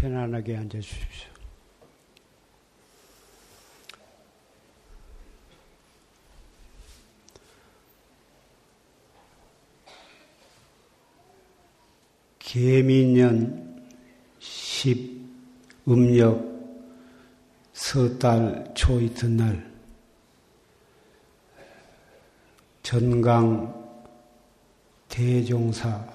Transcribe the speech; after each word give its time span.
편안하게 0.00 0.56
앉아 0.56 0.78
주십시오. 0.78 1.28
개민년 12.38 13.84
10 14.38 15.18
음력 15.88 16.46
서달 17.72 18.72
초 18.74 19.00
이튿날 19.00 19.68
전강 22.82 23.76
대종사이시고 25.08 26.08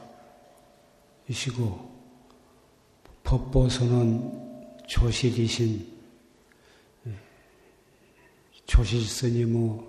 법보선은 3.24 4.84
조실이신 4.88 5.94
조실 8.66 9.02
스님의 9.02 9.80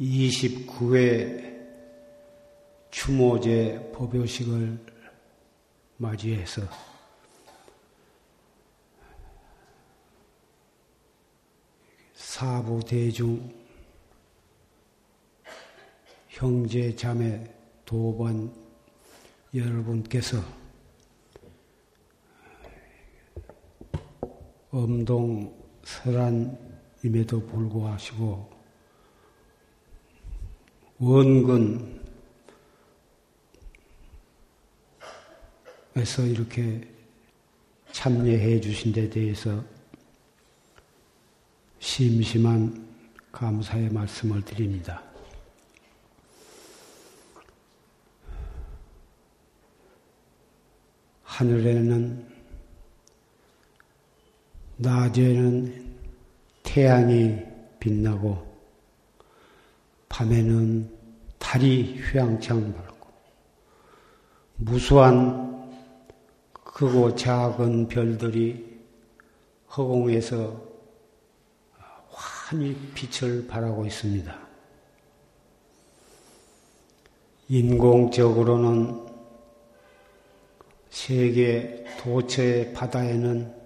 29회 0.00 1.48
추모제 2.90 3.90
법요식을 3.94 4.78
맞이해서 5.96 6.62
사부 12.14 12.80
대중 12.86 13.52
형제 16.28 16.94
자매 16.94 17.52
도반 17.84 18.54
여러분께서 19.52 20.57
엄동 24.70 25.54
설안임에도 25.84 27.46
불구하시고 27.46 28.50
원근 30.98 31.98
에서 35.96 36.24
이렇게 36.24 36.80
참여해 37.90 38.60
주신 38.60 38.92
데 38.92 39.10
대해서 39.10 39.64
심심한 41.80 42.86
감사의 43.32 43.90
말씀을 43.90 44.44
드립니다. 44.44 45.02
하늘에는 51.24 52.37
낮에는 54.80 55.96
태양이 56.62 57.36
빛나고 57.80 58.46
밤에는 60.08 60.88
달이 61.38 61.98
휘황창 62.00 62.74
밝고 62.74 63.08
무수한 64.56 65.68
크고 66.52 67.16
작은 67.16 67.88
별들이 67.88 68.78
허공에서 69.76 70.62
환히 72.10 72.76
빛을 72.94 73.48
발하고 73.48 73.84
있습니다. 73.84 74.48
인공적으로는 77.48 79.06
세계 80.90 81.84
도처의 81.98 82.72
바다에는 82.74 83.57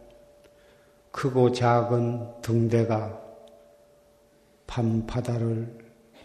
크고 1.12 1.52
작은 1.52 2.40
등대가 2.40 3.20
밤바다를 4.66 5.78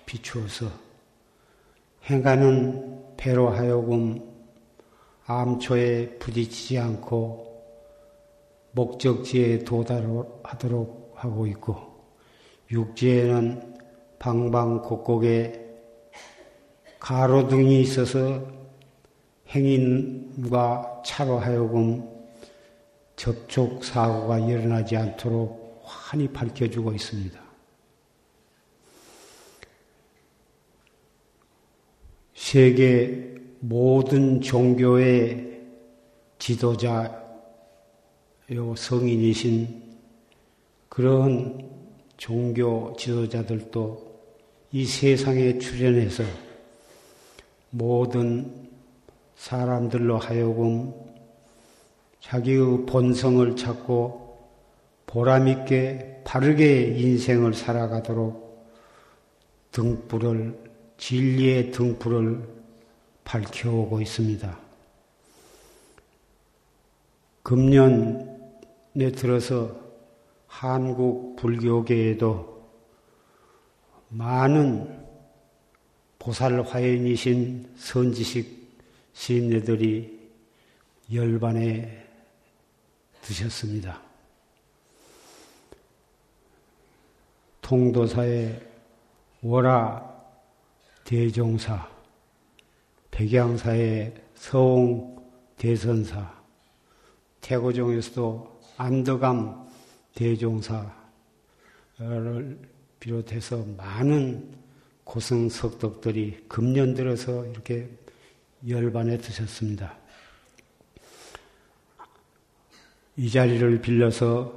비추어서 0.06 0.68
행하는 2.10 3.16
배로 3.18 3.50
하여금 3.50 4.34
암초에 5.26 6.20
부딪히지 6.20 6.80
않고 6.80 7.46
목적지에 8.72 9.60
도달하도록 9.60 11.12
하고 11.16 11.48
있고 11.48 11.76
육지에는 12.72 13.76
방방 14.20 14.82
곡곡에 14.84 15.66
가로등이 17.00 17.82
있어서 17.82 18.42
행인과 19.50 21.04
차로 21.06 21.40
하여금 21.40 22.17
접촉 23.18 23.84
사고가 23.84 24.40
일어나지 24.40 24.96
않도록 24.96 25.82
환히 25.84 26.28
밝혀주고 26.28 26.94
있습니다. 26.94 27.42
세계 32.36 33.36
모든 33.60 34.40
종교의 34.40 35.66
지도자요 36.38 37.18
성인이신 38.78 39.98
그런 40.88 41.70
종교 42.18 42.96
지도자들도 42.98 44.08
이 44.72 44.86
세상에 44.86 45.58
출연해서 45.58 46.24
모든 47.72 48.70
사람들로 49.36 50.18
하여금 50.18 51.07
자기의 52.28 52.86
본성을 52.86 53.56
찾고 53.56 54.38
보람있게 55.06 56.24
바르게 56.26 56.88
인생을 56.98 57.54
살아가도록 57.54 58.68
등불을, 59.72 60.60
진리의 60.98 61.72
등불을 61.72 62.44
밝혀오고 63.24 64.02
있습니다. 64.02 64.60
금년에 67.44 69.12
들어서 69.16 69.80
한국 70.48 71.38
불교계에도 71.38 72.68
많은 74.10 75.08
보살 76.20 76.62
화인이신 76.62 77.70
선지식 77.78 78.68
시인네들이 79.14 80.20
열반에 81.14 82.07
드셨습니다. 83.28 84.02
통도사의 87.60 88.66
월화 89.42 90.02
대종사, 91.04 91.90
백양사의 93.12 94.16
서홍 94.36 95.18
대선사, 95.58 96.34
태고종에서도 97.42 98.62
안덕암 98.78 99.68
대종사를 100.16 100.90
비롯해서 103.00 103.66
많은 103.76 104.56
고승석덕들이 105.04 106.46
금년 106.48 106.94
들어서 106.94 107.46
이렇게 107.46 107.90
열반에 108.68 109.18
드셨습니다. 109.18 109.98
이 113.18 113.32
자리를 113.32 113.82
빌려서 113.82 114.54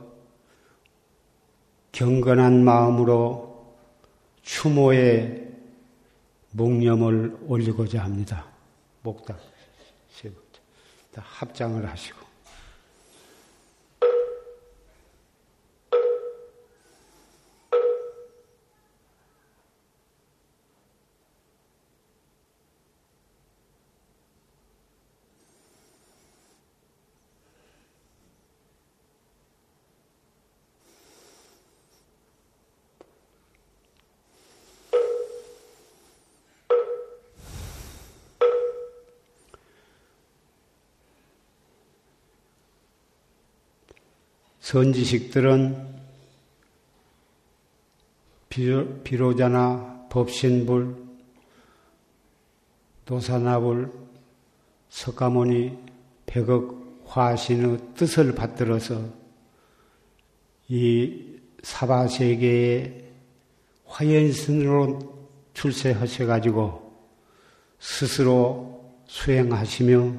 경건한 1.93 2.63
마음으로 2.63 3.75
추모의 4.43 5.49
묵념을 6.53 7.39
올리고자 7.47 8.05
합니다. 8.05 8.47
목당 9.03 9.39
세 10.11 10.29
번째. 10.29 10.41
합장을 11.17 11.89
하시고. 11.89 12.20
선지식들은 44.71 45.99
비로 48.49 49.35
자나 49.35 50.07
법신불, 50.11 50.95
도사나불, 53.05 53.91
석가모니, 54.89 55.77
백억 56.25 57.03
화신의 57.05 57.79
뜻을 57.97 58.37
받들어서 58.37 59.03
이 60.69 61.41
사바세계의 61.65 63.05
화연신으로 63.87 65.01
출세하셔가지고 65.53 66.93
스스로 67.81 68.95
수행하시며 69.09 70.15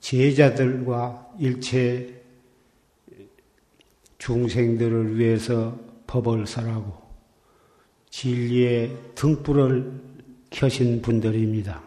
제자들과 0.00 1.30
일체 1.38 2.21
중생들을 4.22 5.18
위해서 5.18 5.76
법을 6.06 6.46
설하고 6.46 6.96
진리의 8.10 8.96
등불을 9.16 10.00
켜신 10.50 11.02
분들입니다. 11.02 11.82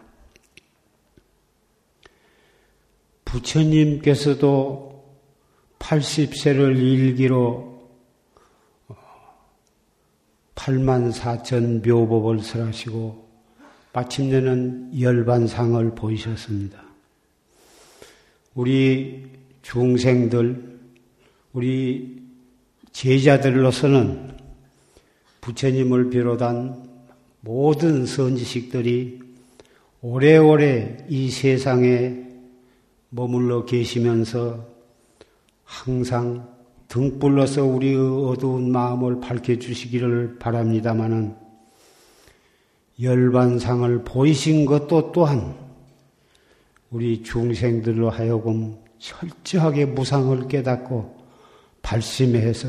부처님께서도 3.24 5.02
80세를 5.78 6.76
일기로 6.76 7.88
8만 10.56 11.12
4천 11.12 11.88
묘법을 11.88 12.40
설하시고 12.40 13.26
마침내는 13.94 15.00
열반상을 15.00 15.94
보이셨습니다. 15.94 16.84
우리 18.54 19.24
중생들, 19.62 20.78
우리 21.54 22.25
제자들로서는 22.96 24.38
부처님을 25.42 26.08
비롯한 26.08 26.82
모든 27.42 28.06
선지식들이 28.06 29.20
오래오래 30.00 31.04
이 31.10 31.30
세상에 31.30 32.24
머물러 33.10 33.66
계시면서 33.66 34.66
항상 35.62 36.48
등불로서 36.88 37.64
우리의 37.64 37.98
어두운 37.98 38.72
마음을 38.72 39.20
밝혀주시기를 39.20 40.38
바랍니다마는 40.38 41.36
열반상을 43.02 44.04
보이신 44.04 44.64
것도 44.64 45.12
또한 45.12 45.54
우리 46.90 47.22
중생들로 47.22 48.08
하여금 48.08 48.78
철저하게 48.98 49.84
무상을 49.84 50.48
깨닫고 50.48 51.15
발심해서 51.86 52.68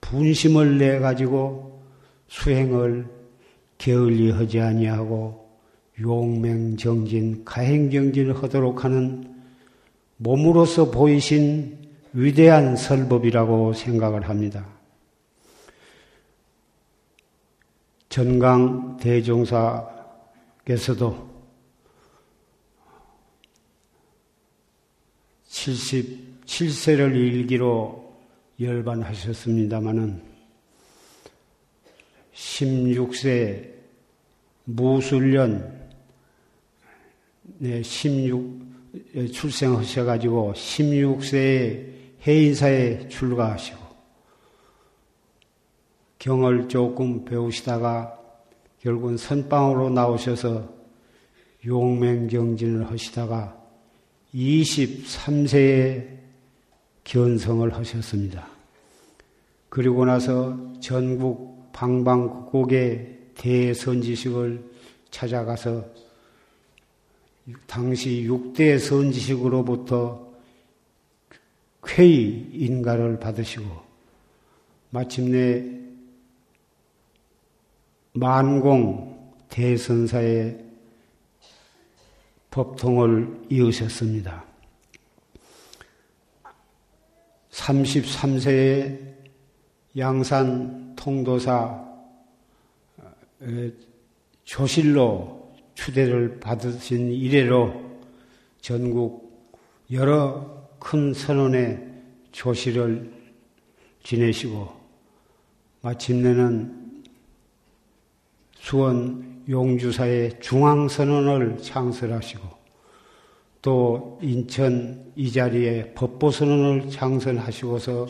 분심을 0.00 0.78
내 0.78 0.98
가지고 0.98 1.84
수행을 2.26 3.06
게을리 3.78 4.32
하지 4.32 4.58
아니하고 4.60 5.48
용맹정진, 6.00 7.44
가행정진을 7.44 8.42
하도록 8.42 8.82
하는 8.84 9.32
몸으로서 10.16 10.90
보이신 10.90 11.78
위대한 12.12 12.74
설법이라고 12.74 13.72
생각을 13.72 14.28
합니다. 14.28 14.66
전강 18.08 18.96
대종사께서도 18.96 19.94
77세를 25.48 27.14
일기로 27.14 28.03
열반하셨습니다마는 28.60 30.22
16세 32.34 33.72
무술년 34.64 35.88
네, 37.58 37.82
16 37.82 38.64
출생하셔 39.32 40.04
가지고 40.04 40.52
16세에 40.54 41.94
해인사에 42.26 43.08
출가하시고 43.08 43.84
경을 46.18 46.68
조금 46.68 47.24
배우시다가 47.24 48.18
결국은 48.80 49.16
선방으로 49.16 49.90
나오셔서 49.90 50.72
용맹경진을 51.66 52.90
하시다가 52.90 53.60
23세에 54.34 56.23
견성을 57.04 57.72
하셨습니다. 57.74 58.48
그리고 59.68 60.04
나서 60.04 60.58
전국 60.80 61.72
방방곡곡의 61.72 63.32
대선지식을 63.34 64.70
찾아가서 65.10 65.84
당시 67.66 68.26
6대 68.28 68.78
선지식으로부터 68.78 70.32
쾌의 71.82 72.48
인가를 72.52 73.20
받으시고 73.20 73.64
마침내 74.90 75.64
만공 78.12 79.34
대선사의 79.50 80.64
법통을 82.50 83.46
이으셨습니다. 83.50 84.53
33세에 87.54 88.98
양산 89.96 90.94
통도사 90.96 91.84
조실로 94.42 95.54
추대를 95.74 96.40
받으신 96.40 97.12
이래로 97.12 98.00
전국 98.60 99.54
여러 99.92 100.68
큰 100.80 101.14
선원의 101.14 101.92
조실을 102.32 103.12
지내시고 104.02 104.68
마침내는 105.80 107.04
수원 108.56 109.44
용주사의 109.48 110.40
중앙선언을 110.40 111.58
창설하시고 111.58 112.63
또 113.64 114.18
인천 114.20 115.10
이 115.16 115.32
자리에 115.32 115.94
법보선언을 115.94 116.90
창설하시고서 116.90 118.06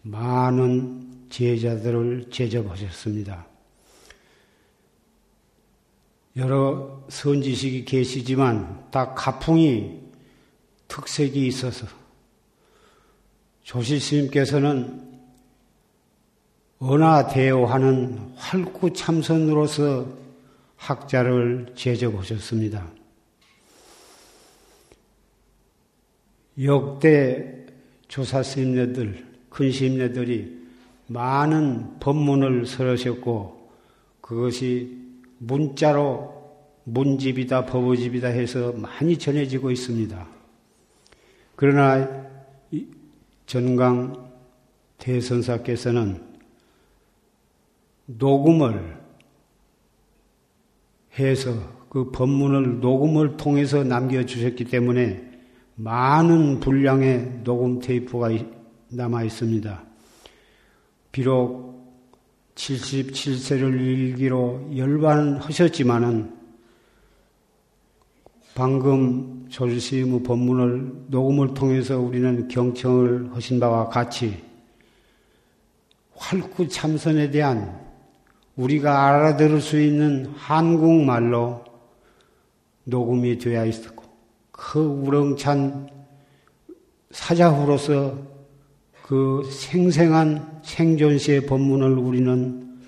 많은 0.00 1.26
제자들을 1.28 2.30
제접하셨습니다. 2.30 3.46
여러 6.38 7.04
선지식이 7.10 7.84
계시지만 7.84 8.86
다 8.90 9.12
가풍이 9.12 10.00
특색이 10.88 11.46
있어서 11.48 11.86
조실스님께서는 13.64 15.20
은하대오하는 16.82 18.32
활구 18.36 18.94
참선으로서 18.94 20.06
학자를 20.78 21.74
제접하셨습니다. 21.76 23.01
역대 26.60 27.66
조사 28.08 28.42
스님네들, 28.42 29.26
큰 29.48 29.72
스님네들이 29.72 30.60
많은 31.06 31.98
법문을 31.98 32.66
설하셨고 32.66 33.70
그것이 34.20 34.98
문자로 35.38 36.32
문집이다 36.84 37.66
법어집이다 37.66 38.28
해서 38.28 38.72
많이 38.72 39.16
전해지고 39.16 39.70
있습니다. 39.70 40.28
그러나 41.56 42.26
전강 43.46 44.30
대선사께서는 44.98 46.22
녹음을 48.06 49.00
해서 51.18 51.52
그 51.88 52.10
법문을 52.10 52.80
녹음을 52.80 53.36
통해서 53.36 53.84
남겨주셨기 53.84 54.64
때문에 54.64 55.31
많은 55.74 56.60
분량의 56.60 57.40
녹음 57.44 57.80
테이프가 57.80 58.30
남아 58.88 59.24
있습니다. 59.24 59.82
비록 61.10 61.72
77세를 62.54 63.80
일기로 63.80 64.76
열반하셨지만은 64.76 66.42
방금 68.54 69.46
조지스의 69.48 70.22
법문을 70.22 71.06
녹음을 71.08 71.54
통해서 71.54 71.98
우리는 71.98 72.48
경청을 72.48 73.34
하신 73.34 73.58
바와 73.60 73.88
같이 73.88 74.42
활구 76.14 76.68
참선에 76.68 77.30
대한 77.30 77.80
우리가 78.56 79.06
알아들을 79.06 79.60
수 79.62 79.80
있는 79.80 80.26
한국말로 80.36 81.64
녹음이 82.84 83.38
되어 83.38 83.64
있었고 83.64 84.01
그 84.52 84.78
우렁찬 84.78 85.88
사자후로서 87.10 88.16
그 89.02 89.42
생생한 89.50 90.60
생존시의 90.62 91.46
법문을 91.46 91.98
우리는 91.98 92.78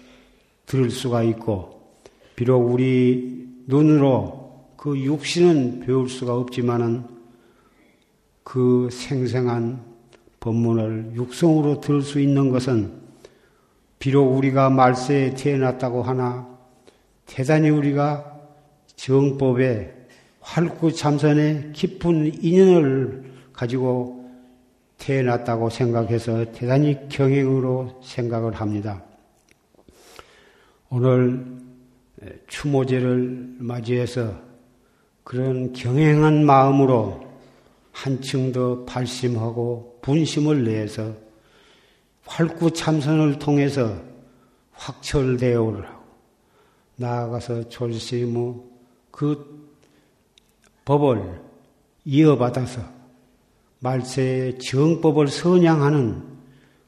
들을 0.67 0.91
수가 0.91 1.23
있고, 1.25 1.83
비록 2.37 2.59
우리 2.61 3.49
눈으로 3.67 4.69
그 4.77 4.99
육신은 4.99 5.81
배울 5.81 6.09
수가 6.09 6.37
없지만은 6.37 7.05
그 8.43 8.89
생생한 8.93 9.83
법문을 10.41 11.13
육성으로 11.15 11.81
들을 11.81 12.03
수 12.03 12.21
있는 12.21 12.51
것은 12.51 12.93
비록 13.99 14.37
우리가 14.37 14.69
말세에 14.69 15.35
태어났다고 15.35 16.03
하나 16.03 16.47
대단히 17.25 17.71
우리가 17.71 18.39
정법에 18.97 20.04
활구 20.45 20.93
참선에 20.93 21.71
깊은 21.73 22.45
인연을 22.45 23.33
가지고 23.55 24.31
태어났다고 24.99 25.71
생각해서 25.71 26.53
대단히 26.53 27.09
경행으로 27.09 28.01
생각을 28.05 28.53
합니다. 28.53 29.03
오늘 30.91 31.47
추모제를 32.47 33.57
맞이해서 33.59 34.39
그런 35.25 35.73
경행한 35.73 36.45
마음으로 36.45 37.25
한층 37.91 38.53
더 38.53 38.85
발심하고 38.85 39.99
분심을 40.03 40.65
내서 40.65 41.15
활구 42.27 42.73
참선을 42.73 43.39
통해서 43.39 43.97
확철대오를 44.73 45.89
하고 45.89 46.05
나아가서 46.97 47.71
졸시무 47.71 48.63
그 49.11 49.64
법을 50.85 51.41
이어받아서 52.05 52.83
말세의 53.81 54.59
정법을 54.59 55.29
선양하는 55.29 56.23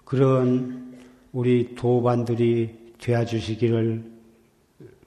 그런 0.04 0.94
우리 1.32 1.74
도반들이 1.74 2.94
되어 2.98 3.24
주시기를 3.24 4.04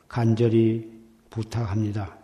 간절히 0.08 0.89
부탁합니다. 1.29 2.17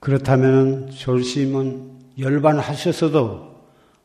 그렇다면 0.00 0.90
졸심은 0.90 1.92
열반하셨어도 2.18 3.56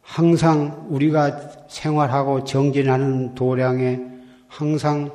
항상 0.02 0.88
우리가 0.90 1.68
생활하고 1.70 2.44
정진하는 2.44 3.36
도량에 3.36 4.02
항상 4.48 5.12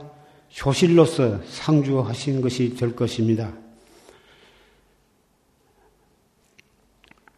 효실로서 0.64 1.40
상주하신 1.44 2.40
것이 2.40 2.74
될 2.76 2.96
것입니다. 2.96 3.52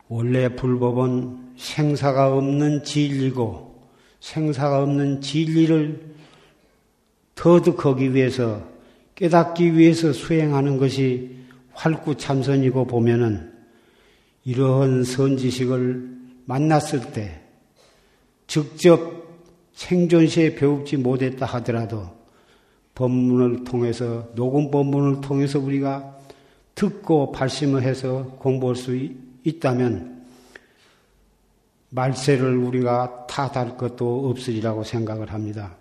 원래 0.09 0.55
불법은 0.55 1.53
생사가 1.57 2.35
없는 2.35 2.85
진리고 2.85 3.88
생사가 4.21 4.83
없는 4.83 5.21
진리를 5.21 6.15
터득하기 7.35 8.15
위해서 8.15 8.67
깨닫기 9.15 9.77
위해서 9.77 10.12
수행하는 10.12 10.79
것이 10.79 11.37
활구참선이고 11.73 12.87
보면은 12.87 13.53
이러한 14.45 15.05
선지식을 15.05 16.17
만났을 16.47 17.12
때 17.12 17.41
직접 18.47 19.19
생존시에 19.75 20.55
배우지 20.55 20.97
못했다 20.97 21.47
하더라도 21.47 22.09
법문을 22.95 23.65
통해서 23.65 24.29
녹음 24.35 24.71
법문을 24.71 25.21
통해서 25.21 25.61
우리가 25.61 26.17
듣고 26.75 27.31
발심을 27.31 27.83
해서 27.83 28.37
공부할 28.38 28.75
수 28.75 28.97
있다면 29.45 30.26
말세를 31.90 32.57
우리가 32.57 33.26
탓할 33.26 33.76
것도 33.76 34.28
없으리라고 34.28 34.85
생각을 34.85 35.33
합니다. 35.33 35.76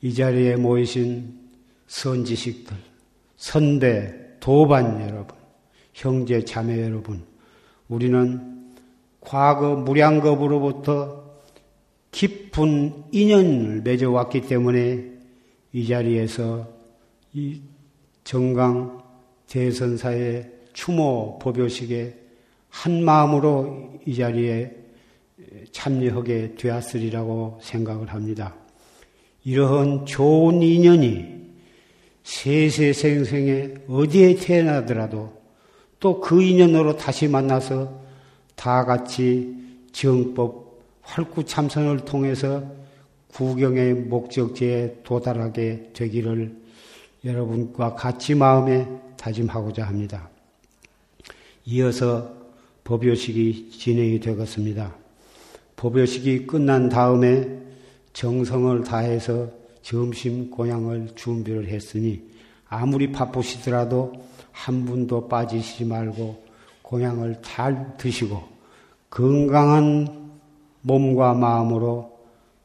이 0.00 0.12
자리에 0.14 0.56
모이신 0.56 1.40
선지식들, 1.86 2.76
선배, 3.36 4.14
도반 4.40 5.00
여러분, 5.00 5.36
형제 5.94 6.44
자매 6.44 6.82
여러분, 6.82 7.24
우리는 7.88 8.74
과거 9.20 9.76
무량겁으로부터 9.76 11.22
깊은 12.10 13.04
인연을 13.12 13.82
맺어왔기 13.82 14.42
때문에 14.42 15.12
이 15.72 15.86
자리에서 15.86 16.68
이 17.32 17.62
정강 18.24 19.02
대선사의 19.46 20.50
추모 20.72 21.38
법요식에 21.38 22.21
한 22.72 23.04
마음으로 23.04 24.00
이 24.06 24.16
자리에 24.16 24.74
참여하게 25.72 26.54
되었으리라고 26.56 27.60
생각을 27.62 28.08
합니다. 28.08 28.54
이러한 29.44 30.06
좋은 30.06 30.62
인연이 30.62 31.42
세세생생에 32.24 33.74
어디에 33.88 34.36
태어나더라도 34.36 35.40
또 36.00 36.20
그 36.20 36.42
인연으로 36.42 36.96
다시 36.96 37.28
만나서 37.28 38.00
다 38.56 38.84
같이 38.84 39.54
정법 39.92 40.80
활구 41.02 41.44
참선을 41.44 42.04
통해서 42.06 42.64
구경의 43.28 43.94
목적지에 43.94 45.00
도달하게 45.04 45.90
되기를 45.92 46.56
여러분과 47.24 47.94
같이 47.94 48.34
마음에 48.34 48.88
다짐하고자 49.16 49.84
합니다. 49.84 50.30
이어서 51.66 52.41
법요식이 52.84 53.70
진행이 53.70 54.20
되겠습니다. 54.20 54.94
법요식이 55.76 56.46
끝난 56.46 56.88
다음에 56.88 57.58
정성을 58.12 58.84
다해서 58.84 59.48
점심 59.82 60.50
고향을 60.50 61.10
준비를 61.14 61.68
했으니 61.68 62.22
아무리 62.68 63.10
바쁘시더라도 63.10 64.12
한 64.52 64.84
분도 64.84 65.28
빠지시지 65.28 65.84
말고 65.84 66.42
고향을 66.82 67.38
잘 67.42 67.96
드시고 67.96 68.42
건강한 69.10 70.30
몸과 70.82 71.34
마음으로 71.34 72.18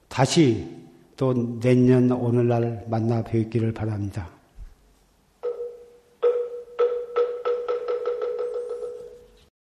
다시 0.07 0.67
또 1.15 1.59
내년 1.59 2.11
오늘날 2.11 2.85
만나 2.89 3.23
뵙기를 3.23 3.73
바랍니다. 3.73 4.36